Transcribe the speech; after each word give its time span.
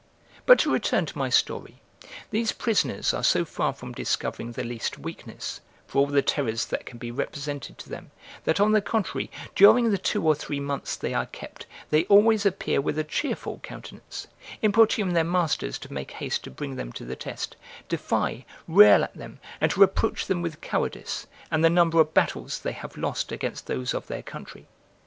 But 0.47 0.57
to 0.61 0.71
return 0.73 1.05
to 1.05 1.15
my 1.19 1.29
story: 1.29 1.79
these 2.31 2.53
prisoners 2.53 3.13
are 3.13 3.23
so 3.23 3.45
far 3.45 3.71
from 3.71 3.91
discovering 3.91 4.51
the 4.53 4.63
least 4.63 4.97
weakness, 4.97 5.61
for 5.85 5.99
all 5.99 6.07
the 6.07 6.23
terrors 6.23 6.65
that 6.65 6.87
can 6.87 6.97
be 6.97 7.11
represented 7.11 7.77
to 7.77 7.89
them, 7.89 8.09
that, 8.45 8.59
on 8.59 8.71
the 8.71 8.81
contrary, 8.81 9.29
during 9.55 9.91
the 9.91 9.99
two 9.99 10.25
or 10.27 10.33
three 10.33 10.59
months 10.59 10.95
they 10.95 11.13
are 11.13 11.27
kept, 11.27 11.67
they 11.91 12.05
always 12.05 12.47
appear 12.47 12.81
with 12.81 12.97
a 12.97 13.03
cheerful 13.03 13.59
countenance; 13.61 14.25
importune 14.63 15.13
their 15.13 15.23
masters 15.23 15.77
to 15.77 15.93
make 15.93 16.09
haste 16.13 16.43
to 16.45 16.49
bring 16.49 16.77
them 16.77 16.91
to 16.93 17.05
the 17.05 17.15
test, 17.15 17.55
defy, 17.87 18.43
rail 18.67 19.03
at 19.03 19.13
them, 19.15 19.37
and 19.61 19.77
reproach 19.77 20.25
them 20.25 20.41
with 20.41 20.61
cowardice, 20.61 21.27
and 21.51 21.63
the 21.63 21.69
number 21.69 22.01
of 22.01 22.11
battles 22.15 22.61
they 22.61 22.71
have 22.71 22.97
lost 22.97 23.31
against 23.31 23.67
those 23.67 23.93
of 23.93 24.07
their 24.07 24.23
country. 24.23 24.65